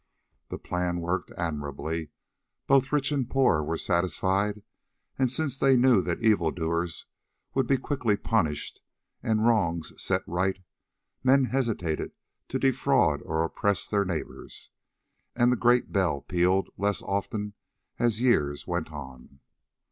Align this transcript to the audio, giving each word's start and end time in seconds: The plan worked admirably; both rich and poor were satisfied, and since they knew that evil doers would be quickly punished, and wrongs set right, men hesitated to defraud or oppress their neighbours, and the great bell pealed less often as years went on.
The 0.49 0.57
plan 0.57 0.99
worked 0.99 1.29
admirably; 1.37 2.09
both 2.65 2.91
rich 2.91 3.11
and 3.11 3.29
poor 3.29 3.61
were 3.61 3.77
satisfied, 3.77 4.63
and 5.19 5.29
since 5.29 5.59
they 5.59 5.77
knew 5.77 6.01
that 6.01 6.23
evil 6.23 6.49
doers 6.49 7.05
would 7.53 7.67
be 7.67 7.77
quickly 7.77 8.17
punished, 8.17 8.81
and 9.21 9.45
wrongs 9.45 9.93
set 10.01 10.23
right, 10.25 10.57
men 11.23 11.43
hesitated 11.45 12.13
to 12.47 12.57
defraud 12.57 13.21
or 13.25 13.43
oppress 13.43 13.87
their 13.87 14.03
neighbours, 14.03 14.71
and 15.35 15.51
the 15.51 15.55
great 15.55 15.91
bell 15.91 16.21
pealed 16.21 16.71
less 16.79 17.03
often 17.03 17.53
as 17.99 18.19
years 18.19 18.65
went 18.65 18.91
on. 18.91 19.39